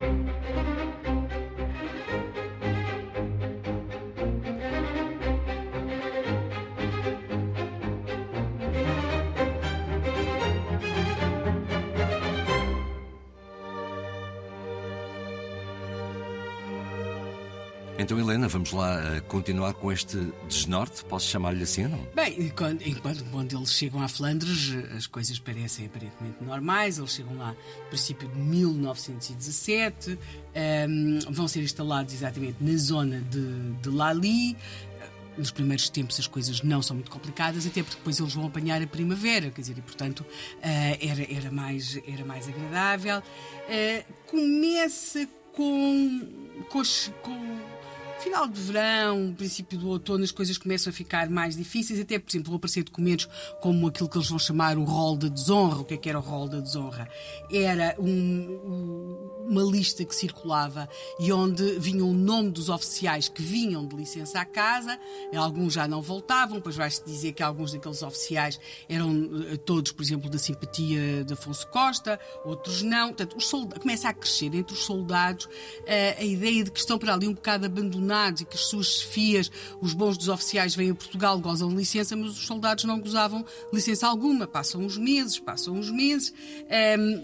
Thank 0.00 0.56
you. 0.56 0.59
Então, 18.00 18.18
Helena, 18.18 18.48
vamos 18.48 18.72
lá 18.72 18.98
uh, 18.98 19.22
continuar 19.24 19.74
com 19.74 19.92
este 19.92 20.16
desnorte, 20.48 21.04
posso 21.04 21.28
chamar-lhe 21.28 21.64
assim 21.64 21.86
não? 21.86 22.02
Bem, 22.14 22.34
enquanto, 22.46 22.80
eles 23.54 23.74
chegam 23.74 24.00
a 24.02 24.08
Flandres, 24.08 24.72
as 24.96 25.06
coisas 25.06 25.38
parecem 25.38 25.84
aparentemente 25.84 26.42
normais. 26.42 26.96
Eles 26.96 27.10
chegam 27.10 27.36
lá 27.36 27.50
no 27.50 27.88
princípio 27.90 28.26
de 28.26 28.38
1917, 28.38 30.12
um, 30.12 30.16
ehm, 30.54 31.18
vão 31.28 31.46
ser 31.46 31.60
instalados 31.60 32.14
exatamente 32.14 32.56
na 32.58 32.74
zona 32.78 33.20
de, 33.20 33.72
de 33.82 33.90
Lali 33.90 34.56
nos 35.36 35.50
primeiros 35.50 35.88
tempos 35.90 36.18
as 36.18 36.26
coisas 36.26 36.62
não 36.62 36.82
são 36.82 36.96
muito 36.96 37.10
complicadas, 37.10 37.66
até 37.66 37.82
porque 37.82 37.96
depois 37.96 38.18
eles 38.18 38.32
vão 38.32 38.46
apanhar 38.46 38.82
a 38.82 38.86
primavera, 38.86 39.50
quer 39.50 39.60
dizer, 39.60 39.76
e 39.76 39.82
portanto 39.82 40.20
uh, 40.20 40.26
era, 40.62 41.30
era, 41.30 41.50
mais, 41.50 42.00
era 42.08 42.24
mais 42.24 42.48
agradável. 42.48 43.18
Uh, 43.18 44.12
começa 44.26 45.28
com, 45.52 46.28
com, 46.70 46.82
com 47.22 47.79
final 48.20 48.46
de 48.46 48.60
verão, 48.60 49.34
princípio 49.34 49.78
do 49.78 49.88
outono, 49.88 50.22
as 50.22 50.30
coisas 50.30 50.58
começam 50.58 50.90
a 50.90 50.92
ficar 50.92 51.28
mais 51.30 51.56
difíceis, 51.56 51.98
até, 51.98 52.18
por 52.18 52.30
exemplo, 52.30 52.50
vão 52.50 52.56
aparecer 52.56 52.84
documentos 52.84 53.28
como 53.60 53.88
aquilo 53.88 54.08
que 54.08 54.18
eles 54.18 54.28
vão 54.28 54.38
chamar 54.38 54.76
o 54.76 54.84
rol 54.84 55.16
da 55.16 55.28
desonra. 55.28 55.78
O 55.78 55.84
que 55.84 55.94
é 55.94 55.96
que 55.96 56.08
era 56.08 56.18
o 56.18 56.22
rol 56.22 56.48
da 56.48 56.60
desonra? 56.60 57.08
Era 57.50 57.96
um, 57.98 59.46
uma 59.48 59.62
lista 59.62 60.04
que 60.04 60.14
circulava 60.14 60.88
e 61.18 61.32
onde 61.32 61.78
vinha 61.78 62.04
o 62.04 62.12
nome 62.12 62.50
dos 62.50 62.68
oficiais 62.68 63.28
que 63.28 63.42
vinham 63.42 63.86
de 63.86 63.96
licença 63.96 64.40
à 64.40 64.44
casa, 64.44 64.98
alguns 65.34 65.72
já 65.72 65.88
não 65.88 66.02
voltavam, 66.02 66.56
depois 66.56 66.76
vai-se 66.76 67.02
dizer 67.04 67.32
que 67.32 67.42
alguns 67.42 67.72
daqueles 67.72 68.02
oficiais 68.02 68.60
eram 68.88 69.30
eh, 69.50 69.56
todos, 69.56 69.92
por 69.92 70.02
exemplo, 70.02 70.28
da 70.28 70.38
simpatia 70.38 71.24
de 71.24 71.32
Afonso 71.32 71.66
Costa, 71.68 72.20
outros 72.44 72.82
não. 72.82 73.08
Portanto, 73.12 73.36
começa 73.80 74.08
a 74.08 74.12
crescer 74.12 74.54
entre 74.54 74.74
os 74.74 74.84
soldados 74.84 75.48
eh, 75.86 76.16
a 76.18 76.24
ideia 76.24 76.62
de 76.62 76.70
que 76.70 76.78
estão 76.78 76.98
para 76.98 77.14
ali 77.14 77.26
um 77.26 77.34
bocado 77.34 77.66
abandonados 77.66 78.09
e 78.40 78.44
que 78.44 78.56
as 78.56 78.66
suas 78.66 78.86
chefias, 78.86 79.50
os 79.80 79.92
bons 79.92 80.18
dos 80.18 80.28
oficiais, 80.28 80.74
vêm 80.74 80.90
a 80.90 80.94
Portugal, 80.94 81.38
gozam 81.38 81.68
de 81.68 81.76
licença, 81.76 82.16
mas 82.16 82.30
os 82.30 82.46
soldados 82.46 82.84
não 82.84 83.00
gozavam 83.00 83.44
licença 83.72 84.06
alguma. 84.06 84.46
Passam 84.46 84.82
uns 84.82 84.96
meses, 84.96 85.38
passam 85.38 85.74
uns 85.74 85.90
meses. 85.90 86.32
Um, 86.98 87.22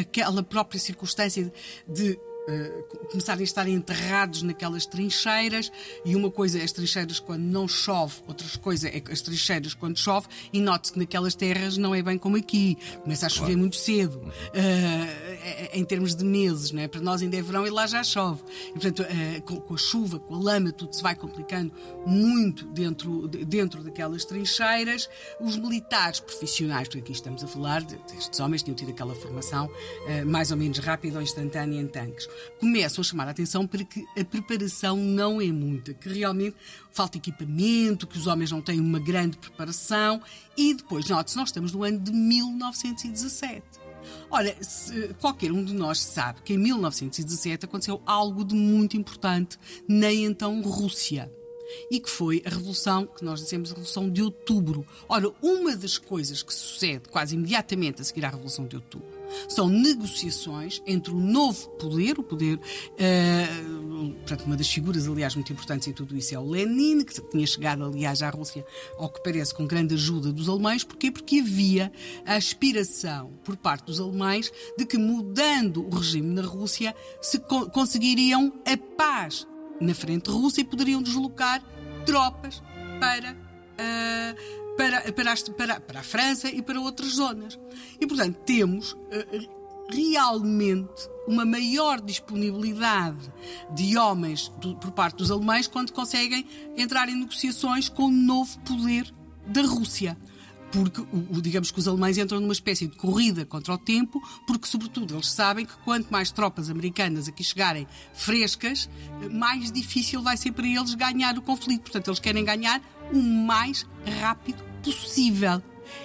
aquela 0.00 0.42
própria 0.42 0.80
circunstância 0.80 1.52
de 1.86 2.18
uh, 2.48 3.06
começarem 3.10 3.42
a 3.42 3.44
estar 3.44 3.68
enterrados 3.68 4.42
naquelas 4.42 4.86
trincheiras 4.86 5.70
e 6.04 6.14
uma 6.14 6.30
coisa 6.30 6.58
é 6.58 6.62
as 6.62 6.72
trincheiras 6.72 7.20
quando 7.20 7.42
não 7.42 7.66
chove, 7.68 8.16
outra 8.26 8.46
coisa 8.58 8.88
é 8.88 9.02
as 9.10 9.20
trincheiras 9.20 9.74
quando 9.74 9.98
chove 9.98 10.28
e 10.52 10.60
note-se 10.60 10.92
que 10.92 10.98
naquelas 10.98 11.34
terras 11.34 11.76
não 11.76 11.94
é 11.94 12.02
bem 12.02 12.18
como 12.18 12.36
aqui, 12.36 12.76
começa 13.02 13.26
a 13.26 13.28
chover 13.28 13.46
claro. 13.46 13.60
muito 13.60 13.76
cedo, 13.76 14.18
uh, 14.18 15.35
em 15.72 15.84
termos 15.84 16.14
de 16.14 16.24
meses, 16.24 16.72
é? 16.74 16.88
para 16.88 17.00
nós 17.00 17.22
ainda 17.22 17.36
é 17.36 17.42
verão 17.42 17.66
e 17.66 17.70
lá 17.70 17.86
já 17.86 18.02
chove. 18.02 18.42
E, 18.68 18.72
portanto, 18.72 19.02
uh, 19.02 19.60
com, 19.60 19.74
a 19.74 19.78
chuva, 19.78 20.18
com 20.18 20.34
a 20.34 20.38
lama, 20.38 20.72
tudo 20.72 20.94
se 20.94 21.02
vai 21.02 21.14
complicando 21.14 21.72
muito 22.06 22.66
dentro, 22.66 23.28
dentro 23.28 23.82
daquelas 23.82 24.24
trincheiras. 24.24 25.08
Os 25.40 25.56
militares 25.56 26.20
profissionais, 26.20 26.88
porque 26.88 27.00
aqui 27.00 27.12
estamos 27.12 27.42
a 27.42 27.46
falar, 27.46 27.82
destes 27.82 28.40
homens 28.40 28.62
tinham 28.62 28.74
tido 28.74 28.90
aquela 28.90 29.14
formação 29.14 29.66
uh, 29.66 30.26
mais 30.26 30.50
ou 30.50 30.56
menos 30.56 30.78
rápida 30.78 31.16
ou 31.16 31.22
instantânea 31.22 31.80
em 31.80 31.86
tanques 31.86 32.26
começam 32.58 33.00
a 33.02 33.04
chamar 33.04 33.28
a 33.28 33.30
atenção 33.30 33.66
para 33.66 33.84
que 33.84 34.04
a 34.18 34.24
preparação 34.24 34.96
não 34.96 35.40
é 35.40 35.46
muita, 35.46 35.94
que 35.94 36.08
realmente 36.08 36.56
falta 36.90 37.18
equipamento, 37.18 38.06
que 38.06 38.18
os 38.18 38.26
homens 38.26 38.50
não 38.50 38.60
têm 38.60 38.80
uma 38.80 38.98
grande 38.98 39.36
preparação 39.36 40.20
e 40.56 40.74
depois, 40.74 41.08
note-se, 41.08 41.36
nós 41.36 41.48
estamos 41.48 41.72
no 41.72 41.84
ano 41.84 41.98
de 41.98 42.12
1917. 42.12 43.85
Olha, 44.30 44.56
se, 44.60 45.14
qualquer 45.20 45.52
um 45.52 45.64
de 45.64 45.74
nós 45.74 46.00
sabe 46.00 46.42
que 46.42 46.54
em 46.54 46.58
1917 46.58 47.64
aconteceu 47.64 48.00
algo 48.06 48.44
de 48.44 48.54
muito 48.54 48.96
importante 48.96 49.58
na 49.88 50.12
então 50.12 50.60
Rússia 50.62 51.30
e 51.90 51.98
que 51.98 52.08
foi 52.08 52.42
a 52.44 52.50
Revolução, 52.50 53.06
que 53.06 53.24
nós 53.24 53.40
dizemos 53.40 53.70
a 53.70 53.74
Revolução 53.74 54.08
de 54.08 54.22
Outubro. 54.22 54.86
Ora, 55.08 55.32
uma 55.42 55.76
das 55.76 55.98
coisas 55.98 56.42
que 56.42 56.54
sucede 56.54 57.08
quase 57.08 57.34
imediatamente 57.34 58.00
a 58.00 58.04
seguir 58.04 58.24
à 58.24 58.28
Revolução 58.28 58.66
de 58.66 58.76
Outubro 58.76 59.15
são 59.48 59.68
negociações 59.68 60.82
entre 60.86 61.12
o 61.12 61.18
novo 61.18 61.68
poder, 61.70 62.18
o 62.18 62.22
poder, 62.22 62.56
uh, 62.56 64.12
portanto, 64.14 64.44
uma 64.44 64.56
das 64.56 64.68
figuras, 64.68 65.06
aliás, 65.06 65.34
muito 65.34 65.52
importantes 65.52 65.88
em 65.88 65.92
tudo 65.92 66.16
isso 66.16 66.34
é 66.34 66.38
o 66.38 66.48
Lenin, 66.48 67.04
que 67.04 67.20
tinha 67.20 67.46
chegado, 67.46 67.84
aliás, 67.84 68.22
à 68.22 68.30
Rússia, 68.30 68.64
ao 68.98 69.08
que 69.08 69.22
parece, 69.22 69.54
com 69.54 69.66
grande 69.66 69.94
ajuda 69.94 70.32
dos 70.32 70.48
alemães. 70.48 70.84
Porquê? 70.84 71.10
Porque 71.10 71.40
havia 71.40 71.92
a 72.24 72.34
aspiração 72.34 73.32
por 73.44 73.56
parte 73.56 73.86
dos 73.86 74.00
alemães 74.00 74.52
de 74.76 74.84
que, 74.84 74.98
mudando 74.98 75.86
o 75.86 75.90
regime 75.90 76.34
na 76.34 76.42
Rússia, 76.42 76.94
se 77.20 77.38
co 77.38 77.68
conseguiriam 77.70 78.52
a 78.64 78.76
paz 78.96 79.46
na 79.80 79.94
frente 79.94 80.30
russa 80.30 80.60
e 80.60 80.64
poderiam 80.64 81.02
deslocar 81.02 81.62
tropas 82.04 82.62
para. 83.00 83.36
Uh, 83.78 84.65
para, 84.76 85.12
para, 85.12 85.32
a, 85.32 85.36
para, 85.56 85.80
para 85.80 86.00
a 86.00 86.02
França 86.02 86.48
e 86.48 86.62
para 86.62 86.80
outras 86.80 87.14
zonas. 87.14 87.58
E, 88.00 88.06
portanto, 88.06 88.36
temos 88.44 88.92
uh, 88.92 89.56
realmente 89.88 91.08
uma 91.26 91.44
maior 91.44 92.00
disponibilidade 92.00 93.32
de 93.74 93.96
homens 93.96 94.48
por 94.80 94.92
parte 94.92 95.16
dos 95.18 95.30
alemães 95.30 95.66
quando 95.66 95.92
conseguem 95.92 96.46
entrar 96.76 97.08
em 97.08 97.16
negociações 97.16 97.88
com 97.88 98.04
o 98.04 98.10
novo 98.10 98.58
poder 98.60 99.12
da 99.46 99.62
Rússia 99.62 100.16
porque 100.70 101.00
o, 101.00 101.40
digamos 101.40 101.70
que 101.70 101.78
os 101.78 101.88
alemães 101.88 102.18
entram 102.18 102.40
numa 102.40 102.52
espécie 102.52 102.86
de 102.86 102.96
corrida 102.96 103.44
contra 103.44 103.74
o 103.74 103.78
tempo, 103.78 104.20
porque 104.46 104.66
sobretudo 104.66 105.14
eles 105.14 105.30
sabem 105.30 105.64
que 105.64 105.74
quanto 105.84 106.10
mais 106.10 106.30
tropas 106.30 106.68
americanas 106.68 107.28
aqui 107.28 107.42
chegarem 107.42 107.86
frescas, 108.12 108.88
mais 109.30 109.70
difícil 109.70 110.22
vai 110.22 110.36
ser 110.36 110.52
para 110.52 110.66
eles 110.66 110.94
ganhar 110.94 111.38
o 111.38 111.42
conflito. 111.42 111.82
Portanto, 111.82 112.08
eles 112.08 112.20
querem 112.20 112.44
ganhar 112.44 112.82
o 113.12 113.16
mais 113.16 113.86
rápido 114.20 114.62
possível. 114.82 115.62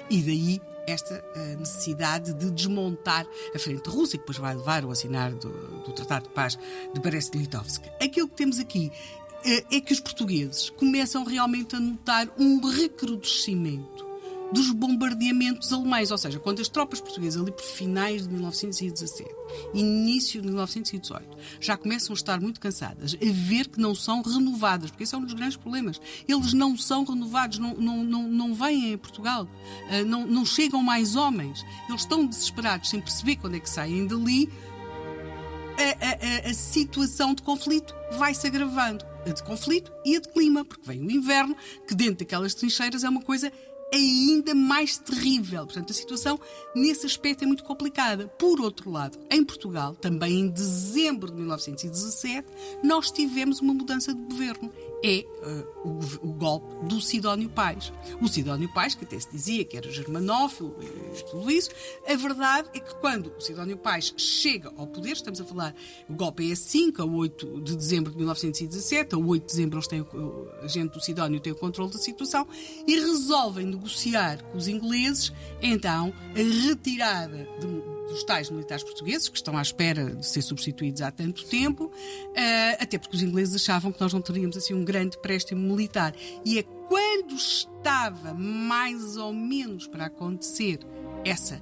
E 0.10 0.22
daí 0.22 0.62
esta 0.88 1.24
uh, 1.36 1.60
necessidade 1.60 2.34
de 2.34 2.52
desmontar 2.52 3.26
a 3.56 3.60
frente 3.60 3.88
russa, 3.88 4.14
que 4.14 4.20
depois 4.20 4.38
vai 4.38 4.56
levar 4.56 4.84
ao 4.84 4.92
assinar 4.92 5.32
do, 5.32 5.50
do 5.50 5.94
Tratado 5.94 6.28
de 6.28 6.34
Paz 6.34 6.58
de 6.94 7.00
Brest-Litovsk. 7.00 7.84
Aquilo 8.02 8.28
que 8.28 8.36
temos 8.36 8.60
aqui 8.60 8.92
uh, 9.46 9.76
é 9.76 9.82
que 9.82 9.94
os 9.94 10.00
portugueses 10.00 10.70
começam 10.72 11.24
realmente 11.24 11.76
a 11.76 11.80
notar 11.80 12.28
um 12.38 12.60
recrudescimento 12.68 14.11
dos 14.52 14.72
bombardeamentos 14.72 15.72
alemães, 15.72 16.12
ou 16.12 16.18
seja, 16.18 16.40
quando 16.40 16.62
as 16.62 16.68
tropas 16.68 17.00
portuguesas, 17.00 17.42
ali 17.42 17.52
por 17.52 17.64
finais 17.64 18.24
de 18.24 18.34
1917, 18.34 19.30
início 19.74 20.42
de 20.42 20.48
1918, 20.48 21.38
já 21.60 21.78
começam 21.78 22.14
a 22.14 22.16
estar 22.16 22.40
muito 22.42 22.60
cansadas, 22.60 23.16
a 23.16 23.32
ver 23.32 23.68
que 23.70 23.80
não 23.80 23.96
são 23.96 24.22
renovadas, 24.22 24.92
porque 24.92 25.04
esse 25.04 25.16
é 25.16 25.18
um 25.18 25.24
dos 25.24 25.34
grandes 25.34 25.56
problemas. 25.56 26.02
Eles 26.28 26.54
não 26.54 26.78
são 26.78 27.04
renovados, 27.06 27.60
não, 27.60 27.76
não, 27.76 28.04
não, 28.04 28.24
não 28.24 28.54
vêm 28.54 28.94
a 28.94 28.98
Portugal, 28.98 29.48
ah, 29.90 30.04
não, 30.04 30.28
não 30.28 30.46
chegam 30.46 30.84
mais 30.84 31.16
homens, 31.16 31.64
eles 31.88 32.02
estão 32.02 32.26
desesperados 32.26 32.90
sem 32.90 33.00
perceber 33.00 33.38
quando 33.38 33.56
é 33.56 33.60
que 33.60 33.70
saem 33.70 34.06
dali. 34.06 34.50
A, 35.78 36.46
a, 36.46 36.48
a, 36.48 36.52
a 36.52 36.54
situação 36.54 37.34
de 37.34 37.42
conflito 37.42 37.96
vai 38.12 38.34
se 38.34 38.46
agravando. 38.46 39.06
A 39.26 39.30
de 39.30 39.44
conflito 39.44 39.92
e 40.04 40.16
a 40.16 40.20
de 40.20 40.30
clima, 40.30 40.66
porque 40.66 40.86
vem 40.86 41.06
o 41.06 41.12
inverno, 41.12 41.56
que 41.88 41.94
dentro 41.94 42.26
daquelas 42.26 42.56
trincheiras 42.56 43.04
é 43.04 43.10
uma 43.10 43.22
coisa 43.22 43.52
ainda 43.94 44.56
mais 44.56 44.98
terrível. 44.98 45.66
Portanto, 45.66 45.92
a 45.92 45.94
situação 45.94 46.40
nesse 46.76 47.06
aspecto 47.06 47.44
é 47.44 47.48
muito 47.48 47.64
complicada. 47.64 48.28
Por 48.28 48.62
outro 48.62 48.90
lado, 48.90 49.20
em 49.30 49.44
Portugal, 49.44 49.94
também 49.96 50.40
em 50.40 50.50
dezembro 50.50 51.30
de 51.30 51.38
1917, 51.38 52.48
nós 52.84 53.12
tivemos 53.12 53.60
uma 53.60 53.74
mudança 53.74 54.14
de 54.14 54.22
governo 54.22 54.72
é 55.04 55.26
uh, 55.44 55.88
o, 55.88 56.30
o, 56.30 56.34
golpe 56.34 56.86
do 56.86 57.02
Sidónio 57.02 57.50
Pais. 57.50 57.92
O 58.22 58.28
Sidónio 58.28 58.72
Pais, 58.74 58.96
que 58.96 59.04
até 59.04 59.20
se 59.20 59.32
dizia 59.32 59.66
que 59.66 59.76
era 59.76 59.92
germanófilo 59.92 60.76
e 60.82 61.24
tudo 61.24 61.50
isso, 61.50 61.70
a 62.08 62.16
verdade 62.16 62.70
é 62.74 62.80
que 62.80 62.94
quando 62.96 63.34
o 63.36 63.42
Sidónio 63.42 63.78
Pais 63.78 64.14
chega 64.18 64.72
ao 64.78 64.88
poder, 64.88 65.12
estamos 65.12 65.42
a 65.42 65.46
falar, 65.46 65.76
o 66.08 66.14
golpe 66.14 66.52
é 66.52 66.56
5 66.56 67.02
a 67.02 67.06
8 67.06 67.62
de 67.62 67.76
dezembro 67.76 68.12
de 68.12 68.18
1917, 68.18 69.16
a 69.16 69.18
8 69.18 69.42
de 69.42 69.48
dezembro 69.48 69.78
eles 69.78 69.88
têm, 69.88 70.06
a 70.62 70.68
gente 70.68 70.92
do 70.92 71.02
Sidónio 71.02 71.40
tem 71.40 71.54
o 71.54 71.56
controle 71.56 71.92
da 71.92 72.00
situação 72.00 72.48
e 72.88 73.00
resolvem 73.00 73.66
negociar 73.66 74.44
com 74.44 74.58
os 74.58 74.68
ingleses, 74.68 75.34
então, 75.62 76.14
a 76.36 76.68
retirada 76.68 77.48
de 77.60 78.01
dos 78.08 78.24
tais 78.24 78.50
militares 78.50 78.84
portugueses, 78.84 79.30
que 79.30 79.38
estão 79.38 79.58
à 79.58 79.62
espera 79.62 80.16
de 80.16 80.26
ser 80.26 80.42
substituídos 80.42 81.02
há 81.02 81.12
tanto 81.12 81.46
tempo, 81.46 81.86
uh, 81.86 81.92
até 82.80 82.98
porque 82.98 83.16
os 83.16 83.24
ingleses 83.24 83.56
achavam 83.56 83.92
que 83.92 84.02
nós 84.02 84.14
não 84.14 84.22
teríamos 84.22 84.58
assim 84.58 84.74
um 84.74 84.84
grande 84.84 85.18
préstimo 85.18 85.62
militar. 85.62 86.14
E 86.44 86.60
é 86.60 86.64
quando 86.64 87.36
estava 87.36 88.34
mais 88.34 89.18
ou 89.18 89.34
menos 89.34 89.88
para 89.88 90.06
acontecer 90.06 90.80
essa 91.24 91.62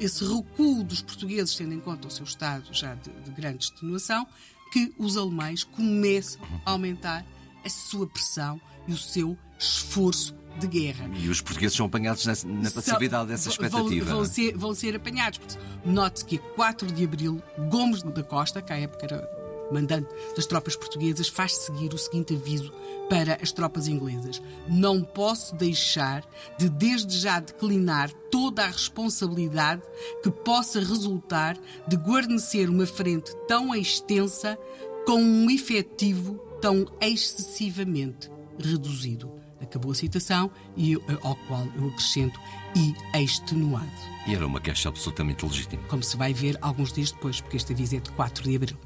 esse 0.00 0.24
recuo 0.24 0.82
dos 0.82 1.02
portugueses, 1.02 1.54
tendo 1.54 1.74
em 1.74 1.80
conta 1.80 2.08
o 2.08 2.10
seu 2.10 2.24
estado 2.24 2.68
já 2.72 2.94
de, 2.94 3.10
de 3.10 3.30
grande 3.30 3.64
extenuação, 3.64 4.26
que 4.72 4.92
os 4.98 5.16
alemães 5.16 5.64
começam 5.64 6.40
a 6.64 6.70
aumentar 6.70 7.24
a 7.64 7.68
sua 7.68 8.06
pressão 8.06 8.60
e 8.86 8.92
o 8.92 8.96
seu 8.96 9.36
esforço 9.58 10.34
de 10.58 10.66
guerra. 10.66 11.08
E 11.14 11.28
os 11.28 11.40
portugueses 11.40 11.76
são 11.76 11.86
apanhados 11.86 12.26
na, 12.26 12.34
na 12.44 12.70
passividade 12.70 13.28
dessa 13.28 13.48
expectativa. 13.48 14.06
Vão, 14.06 14.16
vão, 14.16 14.24
ser, 14.24 14.56
vão 14.56 14.74
ser 14.74 14.96
apanhados. 14.96 15.40
Note 15.84 16.24
que 16.24 16.36
a 16.36 16.40
4 16.54 16.90
de 16.90 17.04
abril, 17.04 17.42
Gomes 17.70 18.02
da 18.02 18.22
Costa, 18.22 18.60
que 18.60 18.72
à 18.72 18.78
época 18.78 19.06
era 19.06 19.38
mandante 19.70 20.08
das 20.34 20.46
tropas 20.46 20.74
portuguesas, 20.74 21.28
faz 21.28 21.54
seguir 21.56 21.92
o 21.92 21.98
seguinte 21.98 22.34
aviso 22.34 22.72
para 23.08 23.38
as 23.40 23.52
tropas 23.52 23.86
inglesas: 23.86 24.42
Não 24.68 25.02
posso 25.02 25.54
deixar 25.54 26.24
de, 26.58 26.68
desde 26.68 27.18
já, 27.18 27.40
declinar 27.40 28.10
toda 28.30 28.64
a 28.64 28.68
responsabilidade 28.68 29.82
que 30.22 30.30
possa 30.30 30.80
resultar 30.80 31.56
de 31.86 31.96
guarnecer 31.96 32.68
uma 32.68 32.86
frente 32.86 33.34
tão 33.46 33.74
extensa 33.74 34.58
com 35.06 35.22
um 35.22 35.50
efetivo 35.50 36.47
tão 36.60 36.86
excessivamente 37.00 38.30
reduzido. 38.58 39.32
Acabou 39.60 39.90
a 39.90 39.94
citação 39.94 40.50
e 40.76 40.92
eu, 40.92 41.02
ao 41.22 41.34
qual 41.46 41.66
eu 41.76 41.88
acrescento 41.88 42.38
e 42.76 42.94
extenuado. 43.16 43.90
E 44.26 44.34
era 44.34 44.46
uma 44.46 44.60
queixa 44.60 44.88
absolutamente 44.88 45.44
legítima. 45.44 45.82
Como 45.88 46.02
se 46.02 46.16
vai 46.16 46.32
ver 46.32 46.56
alguns 46.60 46.92
dias 46.92 47.10
depois, 47.10 47.40
porque 47.40 47.56
este 47.56 47.72
aviso 47.72 47.96
é 47.96 48.00
de 48.00 48.10
4 48.12 48.44
de 48.44 48.56
abril. 48.56 48.76